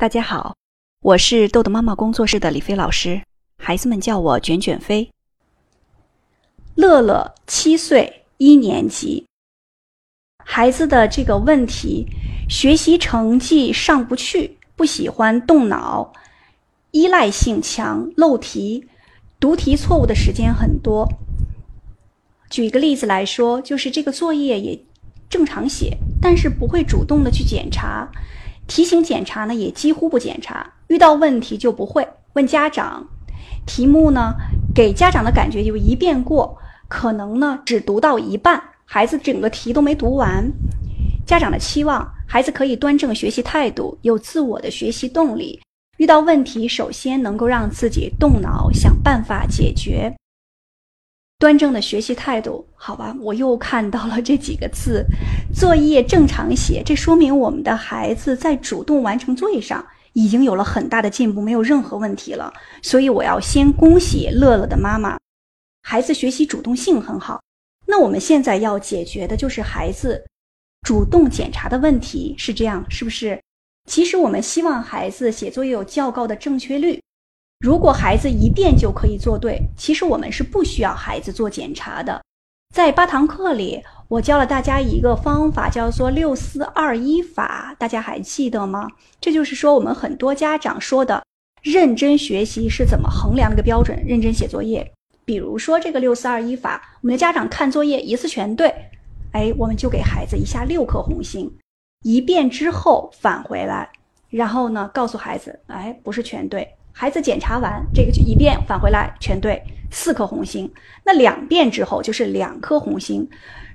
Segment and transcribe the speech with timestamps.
[0.00, 0.56] 大家好，
[1.02, 3.20] 我是豆豆妈妈工作室的李飞老师，
[3.58, 5.10] 孩子们叫我卷卷飞。
[6.74, 9.26] 乐乐七岁，一年级。
[10.42, 12.06] 孩子的这个问题，
[12.48, 16.14] 学习成绩上不去，不喜欢动脑，
[16.92, 18.88] 依赖性强，漏题，
[19.38, 21.06] 读题错误的时间很多。
[22.48, 24.82] 举一个例子来说，就是这个作业也
[25.28, 28.10] 正常写，但是不会主动的去检查。
[28.70, 33.04] 提醒检查呢，也几乎不检查，遇到问题就不会问家长。
[33.66, 34.32] 题目呢，
[34.72, 40.48] 给家长的感觉就一遍过，可能呢只读到一半，孩子整个题都没读完。
[41.26, 45.60] 家长的期望，孩子可以端正学习态度，有自我的学习动力。
[45.98, 50.14] 遇到问题，首先能够让自己动脑想办法解决。
[51.40, 55.02] 端正的学习态度，好吧，我又看到了这几个字，
[55.54, 62.52] 作业正常写，这说明我们的孩子在主动完成作业上已经有了很大的进步，没有任何问题了。
[62.82, 65.18] 所以我要先恭喜乐乐的妈妈，
[65.82, 67.40] 孩子学习主动性很好。
[67.86, 70.22] 那我们现在要解决的就是孩子
[70.82, 73.40] 主动检查的问题，是这样，是不是？
[73.88, 77.00] 其实我们希望孩子写作业有较高的正确率。
[77.60, 82.18] 如果孩子一遍就可以做对，其实我们是不需要孩子做检查的。
[82.74, 88.88] 在八堂课里，我教了大家一个方法，叫做“六四二一法”，大家还记得吗？
[89.20, 91.22] 这就是说，我们很多家长说的
[91.60, 94.02] 认真学习是怎么衡量的个标准？
[94.06, 94.90] 认真写作业。
[95.26, 98.74] 比如说这个“六四二一法”，我们的家长看作业一次全对，
[99.32, 101.54] 哎，我们就给孩子一下六颗红心。
[102.04, 103.90] 一遍之后返回来，
[104.30, 106.66] 然后呢，告诉孩子，哎，不是全对。
[107.00, 109.58] 孩子检查完这个就一遍返回来全对，
[109.90, 110.70] 四颗红星。
[111.02, 113.26] 那两遍之后就是两颗红星。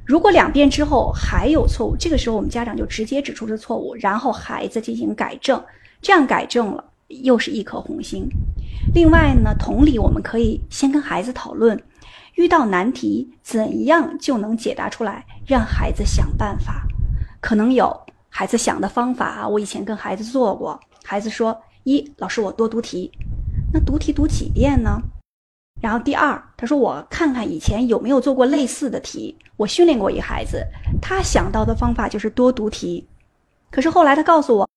[0.06, 5.60] 如果两遍之后还有错误，这个时候我们家长就直接指出这错误，然后孩子进行改正，
[6.04, 8.30] 这样改正了又是一颗红星。
[8.94, 11.82] 另外呢，同理，我们可以先跟孩子讨论，
[12.36, 16.84] 遇到难题怎样就能解答出来，让孩子想办法。
[17.42, 17.92] 可能有
[18.30, 21.60] 孩子想的方法，我以前跟孩子做过，孩子说。
[21.86, 23.12] 一老师，我多读题，
[23.72, 25.00] 那读题读几遍呢？
[25.80, 29.38] 然后第二，他说我看看以前有没有做过类似的题。
[29.56, 30.66] 我训练过一孩子，
[31.00, 33.08] 他想到的方法就是多读题。
[33.70, 34.68] 可是后来他告诉我，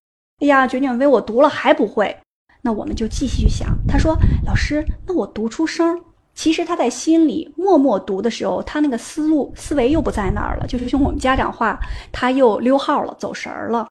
[0.40, 2.14] 哎呀，卷卷飞，我读了还不会。
[2.60, 3.74] 那我们就继续想。
[3.88, 4.14] 他说，
[4.44, 5.98] 老师，那我读出声。
[6.34, 11.80] 其实他在心里默默读的时候，他那个思路思维又不在那儿了，就是用我们家长话，
[12.12, 13.88] 他又溜号了，走神儿了。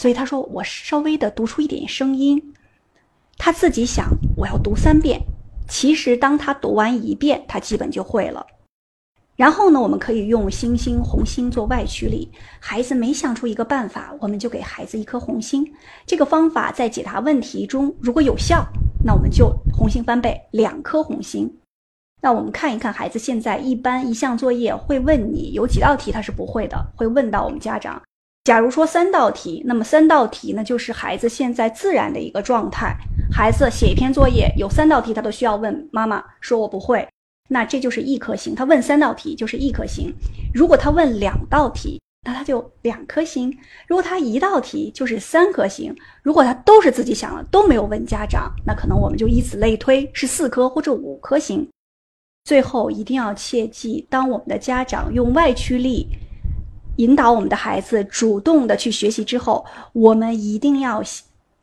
[0.00, 2.52] 所以他说，我稍微的读出一点声音。
[3.46, 5.20] 他自己想，我要读三遍。
[5.68, 8.44] 其实，当他读完一遍，他基本就会了。
[9.36, 12.28] 然后呢，我们可以用星星、红星做外驱力。
[12.58, 15.64] 孩子没想出一个办法，我们就给孩子一颗红星。
[16.04, 18.66] 这个方法在解答问题中如果有效，
[19.04, 21.48] 那我们就红星翻倍，两颗红星。
[22.20, 28.02] 那我们看一看孩子现在一般一项作业会问你有几道题他是不会的，会问到我们家长。
[28.42, 32.96] 假如说三道题，那么三道题呢就是孩子现在自然的一个状态。
[33.30, 37.06] 孩子写一篇作业，有三道题，他都需要问妈妈说“我不会”，
[37.50, 38.54] 那这就是一颗星。
[38.54, 40.12] 他问三道题就是一颗星。
[40.54, 43.54] 如果他问两道题，那他就两颗星。
[43.86, 45.94] 如果他一道题就是三颗星。
[46.22, 51.68] 如果他都是自己想的，都没有问家长，那可能我们就以此类推，是四颗或者五颗星。
[52.44, 56.08] 最后一定要切记，当我们的家长用外驱力
[56.96, 61.02] 引导我们的孩子主动的去学习之后，我们一定要。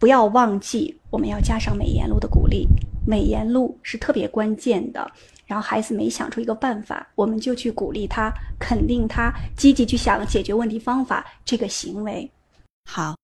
[0.04, 2.68] 不要忘记，我们要加上美言录的鼓励。
[3.08, 5.10] 美言录是特别关键的。
[5.46, 12.30] 然后孩子没想出一个办法，我们就去鼓励他，肯定他积极去想解决问题方法这个行为。
[12.84, 13.16] 好，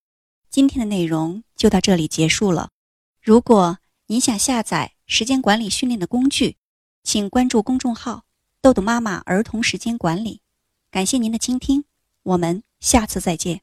[0.50, 2.70] 今天的内容就到这里结束了。
[3.22, 6.56] 如果您想下载时间管理训练的工具，
[7.04, 8.24] 请关注公众号
[8.64, 10.40] “豆豆妈妈儿童时间管理”。
[10.90, 11.84] 感谢您的倾听，
[12.24, 13.60] 我们下次再见。